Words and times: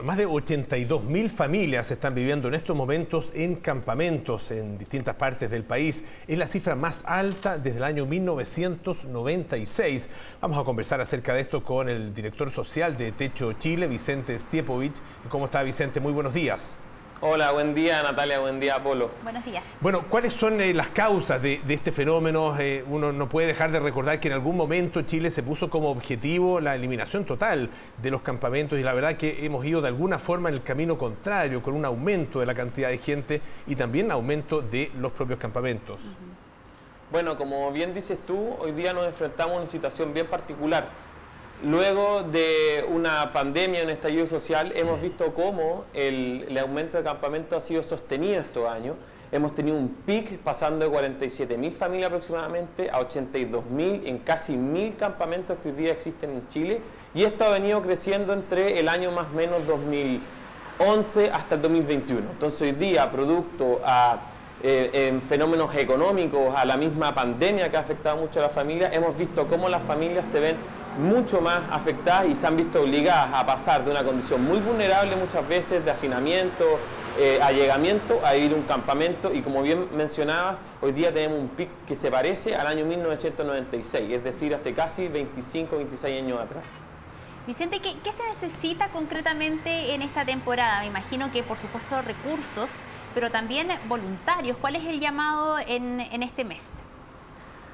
Más 0.00 0.16
de 0.16 0.26
82 0.26 1.04
mil 1.04 1.30
familias 1.30 1.90
están 1.90 2.14
viviendo 2.14 2.48
en 2.48 2.54
estos 2.54 2.74
momentos 2.74 3.30
en 3.36 3.56
campamentos 3.56 4.50
en 4.50 4.78
distintas 4.78 5.14
partes 5.14 5.50
del 5.50 5.64
país. 5.64 6.02
Es 6.26 6.38
la 6.38 6.48
cifra 6.48 6.74
más 6.74 7.04
alta 7.06 7.58
desde 7.58 7.76
el 7.76 7.84
año 7.84 8.06
1996. 8.06 10.08
Vamos 10.40 10.58
a 10.58 10.64
conversar 10.64 11.00
acerca 11.00 11.34
de 11.34 11.42
esto 11.42 11.62
con 11.62 11.88
el 11.88 12.12
director 12.12 12.50
social 12.50 12.96
de 12.96 13.12
Techo 13.12 13.52
Chile, 13.52 13.86
Vicente 13.86 14.36
Stiepovich. 14.36 14.96
¿Cómo 15.28 15.44
está 15.44 15.62
Vicente? 15.62 16.00
Muy 16.00 16.12
buenos 16.12 16.34
días. 16.34 16.74
Hola, 17.24 17.52
buen 17.52 17.72
día 17.72 18.02
Natalia, 18.02 18.40
buen 18.40 18.58
día 18.58 18.74
Apolo. 18.74 19.08
Buenos 19.22 19.44
días. 19.44 19.62
Bueno, 19.80 20.06
¿cuáles 20.08 20.32
son 20.32 20.60
eh, 20.60 20.74
las 20.74 20.88
causas 20.88 21.40
de, 21.40 21.60
este 21.68 21.92
fenómeno? 21.92 22.58
Eh, 22.58 22.84
uno 22.88 23.12
no 23.12 23.28
puede 23.28 23.46
dejar 23.46 23.70
de 23.70 23.78
recordar 23.78 24.18
que 24.18 24.26
en 24.26 24.34
algún 24.34 24.56
momento 24.56 25.02
Chile 25.02 25.30
se 25.30 25.44
puso 25.44 25.70
como 25.70 25.88
objetivo 25.88 26.58
la 26.58 26.74
eliminación 26.74 27.24
total 27.24 27.70
de 28.02 28.10
los 28.10 28.22
campamentos 28.22 28.76
y 28.76 28.82
la 28.82 28.92
verdad 28.92 29.16
que 29.16 29.46
hemos 29.46 29.64
ido 29.64 29.80
de 29.80 29.86
alguna 29.86 30.18
forma 30.18 30.48
en 30.48 30.56
el 30.56 30.64
camino 30.64 30.98
contrario, 30.98 31.62
con 31.62 31.74
un 31.74 31.84
aumento 31.84 32.40
de 32.40 32.46
la 32.46 32.54
cantidad 32.54 32.88
de 32.88 32.98
gente 32.98 33.40
y 33.68 33.76
también 33.76 34.10
aumento 34.10 34.60
de 34.60 34.90
los 34.98 35.12
propios 35.12 35.38
campamentos. 35.38 36.00
Bueno, 37.12 37.38
como 37.38 37.70
bien 37.70 37.94
dices 37.94 38.18
tú, 38.26 38.56
hoy 38.58 38.72
día 38.72 38.92
nos 38.92 39.06
enfrentamos 39.06 39.54
a 39.54 39.58
una 39.58 39.66
situación 39.66 40.12
bien 40.12 40.26
particular 40.26 40.88
Luego 41.64 42.24
de 42.24 42.84
una 42.92 43.32
pandemia, 43.32 43.84
un 43.84 43.90
estallido 43.90 44.26
social, 44.26 44.72
hemos 44.74 45.00
visto 45.00 45.32
cómo 45.32 45.84
el, 45.94 46.58
aumento 46.60 46.98
de 46.98 47.04
campamentos 47.04 47.56
ha 47.56 47.60
sido 47.64 47.84
sostenido 47.84 48.40
estos 48.40 48.68
años. 48.68 48.96
Hemos 49.30 49.54
tenido 49.54 49.76
un 49.76 49.88
pic 50.04 50.38
pasando 50.38 50.90
de 50.90 50.96
47.000 50.96 51.70
familias 51.70 52.08
aproximadamente 52.08 52.90
a 52.90 52.98
82.000 52.98 54.02
en 54.06 54.18
casi 54.18 54.54
1.000 54.54 54.96
campamentos 54.96 55.56
que 55.62 55.68
hoy 55.68 55.76
día 55.76 55.92
existen 55.92 56.30
en 56.30 56.48
Chile. 56.48 56.80
Y 57.14 57.22
esto 57.22 57.44
ha 57.44 57.50
venido 57.50 57.80
creciendo 57.80 58.32
entre 58.32 58.80
el 58.80 58.88
año 58.88 59.12
más 59.12 59.28
o 59.32 59.36
menos 59.36 59.64
2011 59.64 61.30
hasta 61.30 61.54
el 61.54 61.62
2021. 61.62 62.28
Entonces 62.32 62.60
hoy 62.62 62.72
día, 62.72 63.08
producto 63.08 63.80
a 63.84 64.18
eh, 64.64 65.16
fenómenos 65.28 65.72
económicos, 65.76 66.54
a 66.56 66.64
la 66.64 66.76
misma 66.76 67.14
pandemia 67.14 67.70
que 67.70 67.76
ha 67.76 67.80
afectado 67.80 68.16
mucho 68.16 68.40
a 68.40 68.42
las 68.42 68.52
familias, 68.52 68.92
hemos 68.92 69.16
visto 69.16 69.46
cómo 69.46 69.68
las 69.68 69.84
familias 69.84 70.26
se 70.26 70.40
ven 70.40 70.56
mucho 70.98 71.40
más 71.40 71.62
afectadas 71.70 72.28
y 72.28 72.36
se 72.36 72.46
han 72.46 72.56
visto 72.56 72.82
obligadas 72.82 73.30
a 73.32 73.46
pasar 73.46 73.84
de 73.84 73.90
una 73.90 74.02
condición 74.02 74.44
muy 74.44 74.58
vulnerable 74.58 75.16
muchas 75.16 75.46
veces 75.48 75.84
de 75.84 75.90
hacinamiento, 75.90 76.78
eh, 77.18 77.40
allegamiento, 77.42 78.20
a 78.24 78.36
ir 78.36 78.52
a 78.52 78.56
un 78.56 78.62
campamento 78.62 79.32
y 79.32 79.42
como 79.42 79.62
bien 79.62 79.88
mencionabas, 79.94 80.60
hoy 80.80 80.92
día 80.92 81.12
tenemos 81.12 81.40
un 81.40 81.48
pic 81.48 81.68
que 81.86 81.96
se 81.96 82.10
parece 82.10 82.54
al 82.54 82.66
año 82.66 82.84
1996, 82.84 84.10
es 84.12 84.24
decir, 84.24 84.54
hace 84.54 84.72
casi 84.72 85.08
25, 85.08 85.76
26 85.76 86.22
años 86.22 86.40
atrás. 86.40 86.64
Vicente, 87.46 87.80
¿qué, 87.80 88.12
se 88.12 88.24
necesita 88.28 88.88
concretamente 88.88 89.94
en 89.94 90.02
esta 90.02 90.24
temporada? 90.24 90.80
Me 90.80 90.86
imagino 90.86 91.30
que 91.32 91.42
por 91.42 91.58
supuesto 91.58 92.00
recursos, 92.00 92.70
pero 93.14 93.30
también 93.30 93.68
voluntarios. 93.88 94.56
¿Cuál 94.60 94.76
es 94.76 94.84
el 94.84 95.00
llamado 95.00 95.58
en 95.58 96.22
este 96.22 96.44
mes? 96.44 96.82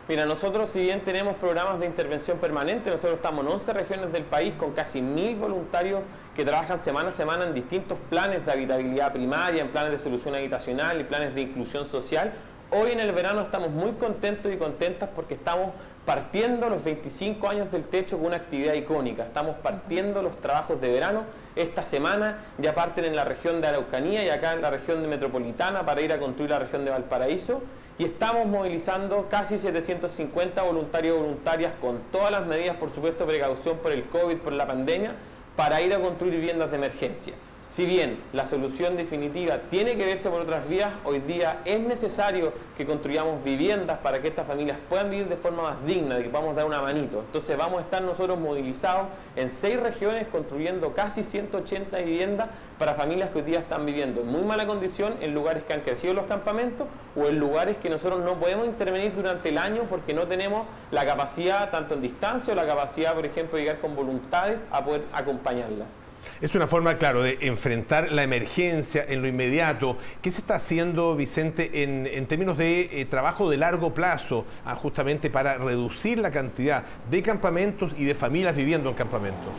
Mira, 0.09 0.25
nosotros 0.25 0.71
si 0.71 0.81
bien 0.81 1.03
tenemos 1.03 1.37
programas 1.37 1.81
de 1.81 1.85
intervención 1.85 2.39
permanente, 2.39 2.89
nosotros 2.89 3.17
estamos 3.17 3.45
en 3.45 3.53
11 3.53 3.73
regiones 3.75 4.11
del 4.11 4.23
país 4.23 4.55
con 4.57 4.73
casi 4.73 5.03
mil 5.03 5.37
voluntarios 5.37 6.01
que 6.35 6.47
trabajan 6.47 6.79
semana 6.79 7.11
a 7.11 7.13
semana 7.13 7.45
en 7.45 7.53
distintos 7.53 7.99
planes 8.09 8.47
de 8.47 8.51
habitabilidad 8.51 9.13
primaria, 9.13 9.61
en 9.61 9.69
planes 9.69 9.93
de 9.93 9.99
solución 9.99 10.35
habitacional 10.35 10.99
y 10.99 11.05
planes 11.05 11.35
de 11.35 11.43
inclusión 11.43 11.85
social. 11.85 12.33
Hoy 12.71 12.93
en 12.93 13.01
el 13.01 13.13
verano 13.13 13.43
estamos 13.43 13.69
muy 13.69 13.93
contentos 13.93 14.51
y 14.51 14.57
contentas 14.57 15.11
porque 15.15 15.35
estamos 15.35 15.73
partiendo 16.07 16.71
los 16.71 16.83
25 16.83 17.47
años 17.47 17.71
del 17.71 17.85
techo 17.85 18.17
con 18.17 18.29
una 18.29 18.37
actividad 18.37 18.73
icónica. 18.73 19.25
Estamos 19.25 19.57
partiendo 19.57 20.23
los 20.23 20.37
trabajos 20.39 20.81
de 20.81 20.91
verano. 20.91 21.25
Esta 21.55 21.83
semana 21.83 22.47
ya 22.57 22.75
parten 22.75 23.05
en 23.05 23.15
la 23.15 23.25
región 23.25 23.61
de 23.61 23.67
Araucanía 23.67 24.25
y 24.25 24.31
acá 24.31 24.55
en 24.55 24.63
la 24.63 24.71
región 24.71 25.03
de 25.03 25.09
metropolitana 25.09 25.85
para 25.85 26.01
ir 26.01 26.15
a 26.15 26.19
construir 26.19 26.49
la 26.49 26.61
región 26.61 26.87
de 26.87 26.93
Valparaíso 26.93 27.63
y 27.99 28.05
estamos 28.05 28.47
movilizando 28.47 29.29
casi 29.29 29.59
750 29.59 30.63
voluntarios 30.63 31.17
y 31.17 31.21
voluntarias 31.21 31.73
con 31.81 31.99
todas 32.13 32.31
las 32.31 32.47
medidas, 32.47 32.77
por 32.77 32.95
supuesto, 32.95 33.27
precaución 33.27 33.79
por 33.79 33.91
el 33.91 34.05
COVID, 34.05 34.37
por 34.37 34.53
la 34.53 34.69
pandemia, 34.69 35.17
para 35.57 35.81
ir 35.83 35.93
a 35.93 35.99
construir 35.99 36.35
viviendas 36.35 36.71
de 36.71 36.77
emergencia. 36.77 37.35
Si 37.69 37.85
bien 37.85 38.17
la 38.33 38.47
solución 38.47 38.97
definitiva 38.97 39.59
tiene 39.69 39.95
que 39.99 40.07
verse 40.07 40.31
por 40.31 40.41
otras 40.41 40.67
vías, 40.71 40.91
hoy 41.05 41.21
día 41.21 41.61
es 41.67 41.79
necesario 41.81 42.55
que 42.79 42.87
construyamos 42.87 43.45
viviendas 43.45 43.99
para 43.99 44.23
que 44.23 44.29
estas 44.29 44.47
familias 44.47 44.79
puedan 44.89 45.11
vivir 45.11 45.29
de 45.29 45.37
forma 45.37 45.63
más 45.65 45.85
digna, 45.85 46.15
de 46.15 46.23
que 46.23 46.31
podamos 46.31 46.57
dar 46.57 46.65
una 46.65 46.81
manito. 46.81 47.21
Entonces 47.27 47.59
vamos 47.59 47.81
a 47.81 47.83
estar 47.83 48.01
nosotros 48.01 48.39
movilizados 48.39 49.09
en 49.37 49.51
seis 49.51 49.79
regiones 49.79 50.27
construyendo 50.29 50.95
casi 50.95 51.23
180 51.23 51.99
viviendas 51.99 52.49
para 52.79 52.95
familias 52.95 53.29
que 53.29 53.41
hoy 53.41 53.45
día 53.45 53.59
están 53.59 53.85
viviendo 53.85 54.23
en 54.23 54.29
muy 54.29 54.45
mala 54.45 54.67
condición 54.67 55.17
en 55.21 55.35
lugares 55.35 55.63
que 55.65 55.75
han 55.75 55.83
crecido 55.83 56.15
los 56.15 56.25
campamentos 56.25 56.87
o 57.15 57.27
en 57.27 57.39
lugares 57.39 57.77
que 57.77 57.91
nosotros 57.91 58.25
no 58.25 58.41
podemos 58.41 58.67
intervenir 58.67 59.15
durante 59.15 59.51
el 59.51 59.59
año 59.59 59.83
porque 59.91 60.15
no 60.15 60.27
tenemos 60.27 60.67
la 60.91 61.05
capacidad, 61.05 61.71
tanto 61.71 61.97
en 61.97 62.01
distancia 62.01 62.55
o 62.55 62.57
la 62.57 62.67
capacidad, 62.67 63.15
por 63.15 63.27
ejemplo, 63.27 63.59
de 63.59 63.65
llegar 63.65 63.81
con 63.81 63.95
voluntades 63.95 64.59
a 64.71 64.83
poder 64.83 65.03
acompañarlas. 65.13 66.08
Es 66.41 66.55
una 66.55 66.67
forma, 66.67 66.99
claro, 66.99 67.23
de 67.23 67.39
enfrentar 67.43 68.13
la 68.13 68.23
emergencia 68.23 69.05
en 69.09 69.23
lo 69.23 69.29
inmediato. 69.29 69.97
¿Qué 70.23 70.31
se 70.31 70.41
está 70.41 70.57
haciendo, 70.57 71.17
Vicente, 71.17 71.83
en, 71.83 72.27
términos 72.27 72.59
de 72.59 73.01
eh, 73.01 73.05
trabajo 73.07 73.51
de 73.51 73.57
largo 73.57 73.95
plazo, 73.95 74.45
ah, 74.65 74.75
justamente 74.75 75.31
para 75.31 75.59
reducir 75.59 76.19
la 76.19 76.31
cantidad 76.31 76.85
de 77.11 77.23
campamentos 77.23 77.93
y 77.97 78.05
de 78.05 78.15
familias 78.15 78.55
viviendo 78.55 78.89
en 78.89 78.95
campamentos? 78.95 79.53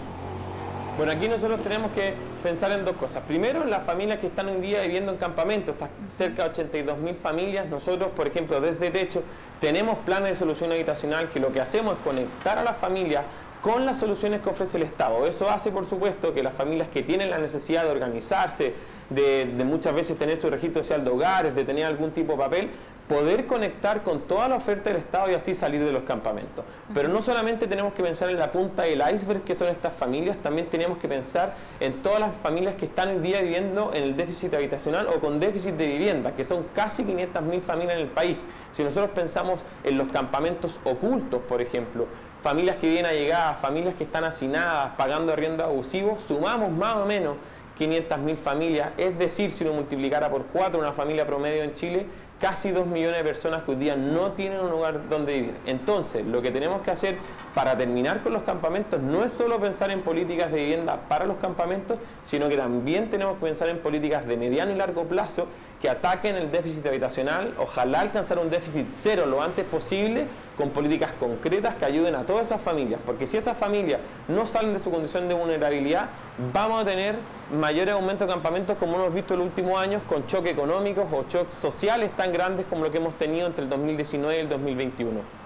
Bueno, 0.99 1.13
aquí 1.13 1.29
nosotros 1.29 1.63
tenemos 1.63 1.93
que 1.93 2.13
pensar 2.43 2.73
en 2.73 2.83
dos 2.83 2.97
cosas. 2.97 3.23
Primero, 3.25 3.63
en 3.63 3.69
las 3.69 3.85
familias 3.85 4.19
que 4.19 4.27
están 4.27 4.49
hoy 4.49 4.55
en 4.55 4.61
día 4.61 4.81
viviendo 4.81 5.13
en 5.13 5.17
campamentos, 5.17 5.75
está 5.75 5.89
cerca 6.09 6.43
de 6.43 6.49
82 6.49 6.97
mil 6.97 7.15
familias. 7.15 7.67
Nosotros, 7.67 8.09
por 8.13 8.27
ejemplo, 8.27 8.59
desde 8.59 8.91
Techo, 8.91 9.23
tenemos 9.61 9.97
planes 9.99 10.31
de 10.31 10.35
solución 10.35 10.73
habitacional 10.73 11.29
que 11.29 11.39
lo 11.39 11.53
que 11.53 11.61
hacemos 11.61 11.97
es 11.97 12.03
conectar 12.03 12.57
a 12.57 12.63
las 12.63 12.75
familias 12.75 13.23
con 13.61 13.85
las 13.85 13.99
soluciones 13.99 14.41
que 14.41 14.49
ofrece 14.49 14.77
el 14.77 14.83
Estado. 14.83 15.25
Eso 15.25 15.49
hace, 15.49 15.71
por 15.71 15.85
supuesto, 15.85 16.33
que 16.33 16.43
las 16.43 16.55
familias 16.55 16.87
que 16.87 17.03
tienen 17.03 17.29
la 17.29 17.37
necesidad 17.37 17.83
de 17.83 17.91
organizarse, 17.91 18.73
de, 19.09 19.45
muchas 19.65 19.93
veces 19.93 20.17
tener 20.17 20.37
su 20.37 20.49
registro 20.49 20.83
social 20.83 21.03
de 21.03 21.09
hogares, 21.09 21.55
de 21.55 21.65
tener 21.65 21.85
algún 21.85 22.11
tipo 22.11 22.33
de 22.33 22.37
papel, 22.37 22.69
poder 23.09 23.47
conectar 23.47 24.03
con 24.03 24.21
toda 24.21 24.47
la 24.47 24.55
oferta 24.55 24.91
del 24.91 24.99
Estado 24.99 25.31
y 25.31 25.33
así 25.33 25.55
salir 25.55 25.83
de 25.83 25.91
los 25.91 26.03
campamentos. 26.03 26.63
Pero 26.93 27.09
no 27.09 27.23
solamente 27.23 27.65
tenemos 27.65 27.93
que 27.93 28.03
pensar 28.03 28.29
en 28.29 28.37
la 28.37 28.51
punta 28.51 28.83
del 28.83 29.01
iceberg 29.15 29.41
que 29.41 29.55
son 29.55 29.67
estas 29.67 29.93
familias, 29.93 30.37
también 30.37 30.67
tenemos 30.67 30.99
que 30.99 31.07
pensar 31.07 31.55
en 31.79 32.03
todas 32.03 32.19
las 32.19 32.29
familias 32.43 32.75
que 32.75 32.85
están 32.85 33.09
hoy 33.09 33.17
día 33.17 33.41
viviendo 33.41 33.91
en 33.95 34.03
el 34.03 34.15
déficit 34.15 34.53
habitacional 34.53 35.07
o 35.07 35.19
con 35.19 35.39
déficit 35.39 35.73
de 35.73 35.87
vivienda, 35.87 36.35
que 36.35 36.43
son 36.43 36.67
casi 36.75 37.03
500.000 37.03 37.61
familias 37.61 37.95
en 37.95 38.01
el 38.01 38.09
país. 38.09 38.45
Si 38.71 38.83
nosotros 38.83 39.09
pensamos 39.15 39.61
en 39.83 39.97
los 39.97 40.11
campamentos 40.11 40.79
ocultos, 40.83 41.41
por 41.49 41.63
ejemplo, 41.63 42.05
familias 42.41 42.77
que 42.77 42.87
vienen 42.87 43.07
allegadas, 43.07 43.59
familias 43.59 43.95
que 43.95 44.03
están 44.03 44.23
hacinadas, 44.23 44.91
pagando 44.97 45.33
arriendo 45.33 45.63
abusivos, 45.63 46.21
sumamos 46.27 46.71
más 46.71 46.97
o 46.97 47.05
menos 47.05 47.35
500.000 47.79 48.35
familias, 48.35 48.89
es 48.97 49.17
decir, 49.17 49.51
si 49.51 49.63
uno 49.63 49.73
multiplicara 49.73 50.29
por 50.29 50.45
cuatro 50.47 50.79
una 50.79 50.91
familia 50.91 51.25
promedio 51.25 51.63
en 51.63 51.73
Chile, 51.73 52.05
casi 52.39 52.71
2 52.71 52.87
millones 52.87 53.17
de 53.17 53.23
personas 53.23 53.63
que 53.63 53.71
hoy 53.71 53.77
día 53.77 53.95
no 53.95 54.31
tienen 54.31 54.61
un 54.61 54.69
lugar 54.69 55.09
donde 55.09 55.33
vivir. 55.33 55.55
Entonces, 55.65 56.25
lo 56.25 56.41
que 56.41 56.51
tenemos 56.51 56.81
que 56.81 56.91
hacer 56.91 57.17
para 57.53 57.77
terminar 57.77 58.21
con 58.21 58.33
los 58.33 58.43
campamentos 58.43 59.01
no 59.01 59.25
es 59.25 59.33
solo 59.33 59.59
pensar 59.59 59.91
en 59.91 60.01
políticas 60.01 60.51
de 60.51 60.59
vivienda 60.59 61.01
para 61.09 61.25
los 61.25 61.37
campamentos, 61.37 61.97
sino 62.23 62.47
que 62.47 62.55
también 62.55 63.09
tenemos 63.09 63.35
que 63.35 63.45
pensar 63.45 63.67
en 63.69 63.79
políticas 63.79 64.25
de 64.25 64.37
mediano 64.37 64.71
y 64.71 64.75
largo 64.75 65.03
plazo 65.03 65.47
que 65.81 65.89
ataquen 65.89 66.35
el 66.35 66.51
déficit 66.51 66.85
habitacional, 66.85 67.53
ojalá 67.57 68.01
alcanzar 68.01 68.39
un 68.39 68.49
déficit 68.49 68.87
cero 68.91 69.25
lo 69.25 69.41
antes 69.41 69.65
posible 69.65 70.25
con 70.57 70.71
políticas 70.71 71.13
concretas 71.13 71.75
que 71.75 71.85
ayuden 71.85 72.15
a 72.15 72.25
todas 72.25 72.47
esas 72.47 72.61
familias, 72.61 72.99
porque 73.05 73.27
si 73.27 73.37
esas 73.37 73.57
familias 73.57 74.01
no 74.27 74.45
salen 74.45 74.73
de 74.73 74.79
su 74.81 74.91
condición 74.91 75.29
de 75.29 75.35
vulnerabilidad, 75.35 76.09
vamos 76.53 76.81
a 76.81 76.85
tener 76.85 77.15
mayores 77.51 77.93
aumentos 77.93 78.27
de 78.27 78.33
campamentos 78.33 78.77
como 78.77 78.95
hemos 78.97 79.13
visto 79.13 79.33
en 79.33 79.39
los 79.39 79.49
últimos 79.49 79.79
años 79.79 80.01
con 80.07 80.25
choques 80.27 80.51
económicos 80.51 81.07
o 81.11 81.23
choques 81.23 81.55
sociales 81.55 82.11
tan 82.15 82.31
grandes 82.31 82.65
como 82.67 82.83
lo 82.83 82.91
que 82.91 82.97
hemos 82.97 83.17
tenido 83.17 83.47
entre 83.47 83.63
el 83.63 83.69
2019 83.69 84.37
y 84.37 84.39
el 84.41 84.49
2021. 84.49 85.39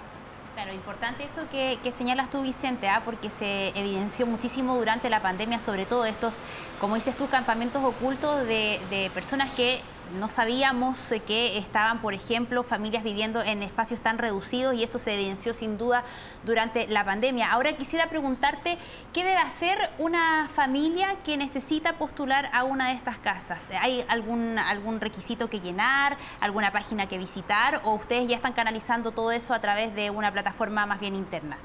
Claro, 0.56 0.72
importante 0.72 1.24
eso 1.24 1.42
que, 1.50 1.92
señalas 1.92 2.30
tú, 2.30 2.44
Vicente, 2.44 2.88
¿ah? 2.88 3.02
porque 3.04 3.32
se 3.32 3.70
evidenció 3.70 4.28
muchísimo 4.28 4.76
durante 4.78 5.10
la 5.10 5.20
pandemia, 5.20 5.60
sobre 5.60 5.88
todo 5.88 6.06
estos, 6.06 6.36
como 6.80 6.94
dices 6.94 7.16
tú, 7.16 7.28
campamentos 7.28 7.84
ocultos 7.84 8.46
de, 8.46 8.80
de 8.92 9.10
personas 9.16 9.52
que 9.54 9.82
no 10.14 10.30
sabíamos 10.30 10.98
que 11.26 11.58
estaban, 11.58 12.02
por 12.02 12.14
ejemplo, 12.14 12.64
familias 12.64 13.04
viviendo 13.04 13.42
en 13.42 13.64
espacios 13.64 14.00
tan 14.02 14.18
reducidos 14.18 14.76
y 14.76 14.84
eso 14.84 15.00
se 15.00 15.14
evidenció 15.14 15.54
sin 15.54 15.78
duda 15.78 16.04
durante 16.44 16.88
la 16.88 17.04
pandemia. 17.04 17.52
Ahora 17.52 17.74
quisiera 17.74 18.08
preguntarte, 18.08 18.78
¿qué 19.14 19.24
debe 19.24 19.38
hacer 19.38 19.78
una 19.98 20.50
familia 20.54 21.16
que 21.24 21.38
necesita 21.38 21.94
postular 21.94 22.50
a 22.54 22.64
una 22.64 22.90
de 22.90 22.96
estas 22.96 23.18
casas? 23.18 23.70
¿Hay 23.82 24.06
algún, 24.08 24.58
algún 24.60 25.00
requisito 25.00 25.50
que 25.50 25.60
llenar, 25.60 26.18
alguna 26.40 26.72
página 26.72 27.08
que 27.08 27.18
visitar 27.18 27.82
o 27.84 27.94
ustedes 27.94 28.28
ya 28.28 28.36
están 28.36 28.54
canalizando 28.54 29.12
todo 29.12 29.32
eso 29.32 29.54
a 29.54 29.60
través 29.60 29.96
de 29.96 30.10
una 30.10 30.32
plataforma 30.32 30.86
más 30.86 31.00
bien 31.00 31.16
interna? 31.16 31.58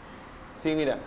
Sí, 0.57 0.75
mira, 0.75 0.99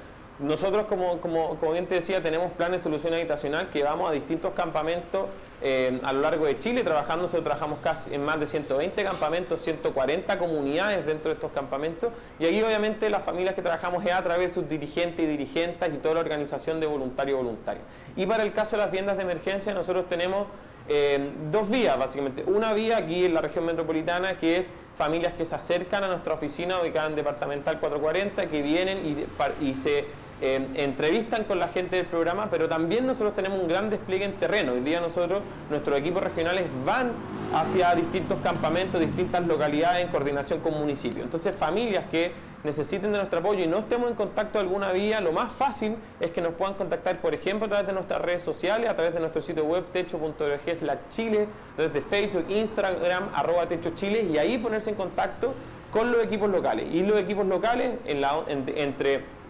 nosotros, 0.42 0.88
como, 0.88 1.22
como, 1.22 1.58
como, 1.60 1.72
bien 1.72 1.86
te 1.86 1.96
decía, 1.96 2.22
tenemos 2.22 2.52
planes 2.54 2.80
de 2.80 2.84
solución 2.84 3.14
habitacional 3.14 3.70
que 3.70 3.84
vamos 3.84 4.10
a 4.10 4.14
distintos 4.14 4.54
campamentos 4.54 5.28
eh, 5.62 6.00
a 6.04 6.12
lo 6.14 6.22
largo 6.22 6.46
de 6.46 6.58
Chile 6.58 6.84
trabajando. 6.84 7.24
Nosotros 7.24 7.44
trabajamos 7.44 7.80
casi 7.84 8.14
en 8.14 8.26
más 8.26 8.40
de 8.40 8.48
120 8.48 9.04
campamentos, 9.04 9.62
140 9.62 10.40
comunidades 10.40 11.06
dentro 11.06 11.30
de 11.30 11.36
estos 11.36 11.52
campamentos. 11.52 12.12
Y 12.40 12.46
aquí, 12.46 12.62
obviamente, 12.64 13.10
las 13.10 13.24
familias 13.24 13.54
que 13.54 13.62
trabajamos 13.62 14.04
es 14.04 14.12
a 14.12 14.24
través 14.24 14.50
de 14.50 14.54
sus 14.56 14.68
dirigentes 14.68 15.24
y 15.24 15.28
dirigentes 15.28 15.94
y 15.94 15.98
toda 15.98 16.16
la 16.16 16.22
organización 16.22 16.80
de 16.80 16.88
voluntarios 16.88 17.36
y 17.40 17.44
voluntarios. 17.44 17.86
Y 18.16 18.26
para 18.26 18.42
el 18.42 18.52
caso 18.52 18.78
de 18.78 18.82
las 18.82 18.92
viviendas 18.92 19.18
de 19.18 19.24
emergencia, 19.24 19.74
nosotros 19.76 20.10
tenemos 20.10 20.48
eh, 20.90 21.20
dos 21.52 21.70
vías, 21.70 21.98
básicamente. 22.00 22.44
Una 22.48 22.74
vía 22.74 22.98
aquí 22.98 23.26
en 23.26 23.36
la 23.36 23.42
región 23.42 23.66
metropolitana 23.66 24.40
que 24.40 24.58
es 24.58 24.66
familias 24.98 25.34
que 25.34 25.46
se 25.46 25.56
acercan 25.56 26.04
a 26.04 26.08
nuestra 26.08 26.34
oficina 26.34 26.82
ubicada 26.82 27.08
en 27.08 27.16
Departamental 27.16 27.80
440, 27.80 28.50
que 28.50 28.62
vienen 28.62 29.28
y 29.62 29.76
se 29.76 30.06
entrevistan 30.42 31.44
con 31.44 31.60
la 31.60 31.68
gente 31.68 31.98
del 31.98 32.08
programa, 32.08 32.50
pero 32.50 32.68
también 32.68 33.06
nosotros 33.06 33.34
tenemos 33.34 33.60
un 33.60 33.68
gran 33.68 33.90
despliegue 33.90 34.26
en 34.26 34.34
terreno. 34.34 34.74
Hoy 34.74 34.82
día 34.82 35.00
nosotros, 35.00 35.44
nuestros 35.70 36.00
equipos 36.00 36.24
regionales 36.24 36.66
van 36.84 37.12
hacia 37.54 37.94
distintos 37.94 38.40
campamentos, 38.42 39.00
distintas 39.00 39.46
localidades 39.46 40.06
en 40.06 40.12
coordinación 40.12 40.60
con 40.62 40.74
municipios. 40.74 41.26
Entonces, 41.26 41.56
familias 41.56 42.06
que 42.10 42.32
necesiten 42.64 43.12
de 43.12 43.18
nuestro 43.18 43.40
apoyo 43.40 43.64
y 43.64 43.68
no 43.68 43.80
estemos 43.80 44.10
en 44.10 44.16
contacto 44.16 44.60
alguna 44.60 44.92
vía, 44.92 45.20
lo 45.22 45.32
más 45.32 45.52
fácil 45.52 45.96
es 46.20 46.32
que 46.32 46.42
nos 46.42 46.54
puedan 46.54 46.76
contactar, 46.76 47.20
por 47.20 47.34
ejemplo, 47.34 47.66
a 47.66 47.70
través 47.70 47.88
de 47.88 47.94
nuestras 47.94 48.22
redes 48.22 48.42
sociales, 48.42 48.90
a 48.90 48.96
través 48.96 49.14
de 49.14 49.20
nuestro 49.20 49.42
sitio 49.42 49.66
web 49.66 49.86
techo.org 49.92 50.82
la 50.82 51.10
Chile, 51.10 51.48
desde 51.78 52.02
Facebook, 52.02 52.46
Instagram, 52.50 53.30
arroba 53.34 53.68
techo 53.68 53.92
Chile, 53.96 54.28
y 54.32 54.38
ahí 54.38 54.58
ponerse 54.58 54.92
en 54.92 54.96
contacto 54.96 55.54
con 55.92 56.12
los 56.12 56.24
equipos 56.24 56.50
locales. 56.50 56.88
Y 56.92 57.04
los 57.04 57.20
equipos 57.20 57.46
locales 57.46 57.96
entre 58.06 59.41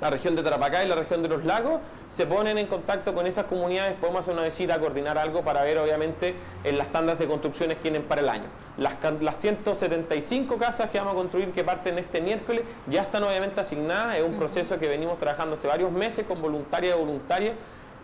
la 0.00 0.10
región 0.10 0.36
de 0.36 0.42
Tarapacá 0.42 0.84
y 0.84 0.88
la 0.88 0.96
región 0.96 1.22
de 1.22 1.28
los 1.28 1.44
lagos, 1.44 1.80
se 2.08 2.26
ponen 2.26 2.58
en 2.58 2.66
contacto 2.66 3.14
con 3.14 3.26
esas 3.26 3.46
comunidades, 3.46 3.94
podemos 3.94 4.20
hacer 4.20 4.34
una 4.34 4.44
visita, 4.44 4.78
coordinar 4.78 5.18
algo 5.18 5.42
para 5.42 5.62
ver 5.62 5.78
obviamente 5.78 6.34
en 6.64 6.78
las 6.78 6.92
tandas 6.92 7.18
de 7.18 7.26
construcciones 7.26 7.76
que 7.76 7.82
tienen 7.82 8.02
para 8.02 8.20
el 8.20 8.28
año. 8.28 8.44
Las, 8.76 8.94
las 9.20 9.36
175 9.38 10.56
casas 10.58 10.90
que 10.90 10.98
vamos 10.98 11.14
a 11.14 11.16
construir 11.16 11.52
que 11.52 11.62
parten 11.62 11.98
este 11.98 12.20
miércoles 12.20 12.64
ya 12.88 13.02
están 13.02 13.22
obviamente 13.22 13.60
asignadas, 13.60 14.16
es 14.16 14.24
un 14.24 14.36
proceso 14.36 14.78
que 14.78 14.88
venimos 14.88 15.18
trabajando 15.18 15.54
hace 15.54 15.68
varios 15.68 15.92
meses 15.92 16.26
con 16.26 16.42
voluntarias 16.42 16.96
y 16.96 17.00
voluntarias 17.00 17.54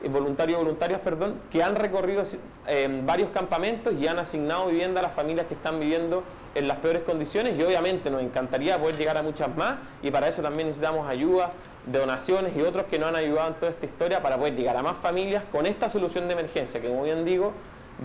eh, 0.02 0.08
voluntarios 0.08 0.58
voluntarias, 0.58 1.00
perdón, 1.00 1.40
que 1.50 1.62
han 1.62 1.76
recorrido 1.76 2.22
eh, 2.66 3.00
varios 3.04 3.30
campamentos 3.30 3.94
y 3.94 4.06
han 4.06 4.18
asignado 4.18 4.68
vivienda 4.68 5.00
a 5.00 5.02
las 5.02 5.12
familias 5.12 5.46
que 5.46 5.54
están 5.54 5.78
viviendo 5.78 6.22
en 6.54 6.68
las 6.68 6.78
peores 6.78 7.02
condiciones. 7.02 7.58
Y 7.58 7.62
obviamente 7.62 8.10
nos 8.10 8.22
encantaría 8.22 8.78
poder 8.78 8.96
llegar 8.96 9.18
a 9.18 9.22
muchas 9.22 9.54
más 9.56 9.76
y 10.02 10.10
para 10.10 10.28
eso 10.28 10.40
también 10.40 10.68
necesitamos 10.68 11.06
ayuda 11.06 11.52
donaciones 11.86 12.56
y 12.56 12.62
otros 12.62 12.86
que 12.86 12.98
nos 12.98 13.08
han 13.08 13.16
ayudado 13.16 13.48
en 13.48 13.54
toda 13.54 13.70
esta 13.70 13.86
historia 13.86 14.22
para 14.22 14.36
poder 14.36 14.54
llegar 14.54 14.76
a 14.76 14.82
más 14.82 14.96
familias 14.96 15.42
con 15.50 15.66
esta 15.66 15.88
solución 15.88 16.26
de 16.28 16.34
emergencia, 16.34 16.80
que 16.80 16.88
como 16.88 17.02
bien 17.04 17.24
digo, 17.24 17.52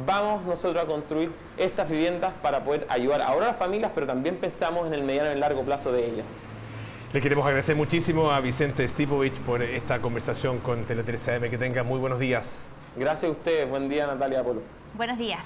vamos 0.05 0.43
nosotros 0.45 0.83
a 0.83 0.87
construir 0.87 1.31
estas 1.57 1.89
viviendas 1.89 2.33
para 2.41 2.63
poder 2.63 2.85
ayudar 2.89 3.21
ahora 3.21 3.47
a 3.47 3.49
las 3.49 3.57
familias, 3.57 3.91
pero 3.93 4.07
también 4.07 4.37
pensamos 4.37 4.87
en 4.87 4.93
el 4.93 5.03
mediano 5.03 5.29
y 5.29 5.33
el 5.33 5.39
largo 5.39 5.63
plazo 5.63 5.91
de 5.91 6.05
ellas. 6.05 6.27
Le 7.13 7.21
queremos 7.21 7.45
agradecer 7.45 7.77
muchísimo 7.77 8.29
a 8.29 8.41
Vicente 8.41 8.85
Stipovich 8.85 9.39
por 9.39 9.61
esta 9.61 9.99
conversación 9.99 10.59
con 10.59 10.83
Tele 10.83 11.01
3 11.01 11.29
AM. 11.29 11.41
Que 11.43 11.57
tenga 11.57 11.81
muy 11.83 11.97
buenos 11.97 12.19
días. 12.19 12.61
Gracias 12.97 13.29
a 13.29 13.31
ustedes. 13.31 13.69
Buen 13.69 13.87
día, 13.87 14.05
Natalia 14.05 14.43
Polo. 14.43 14.61
Buenos 14.95 15.17
días. 15.17 15.45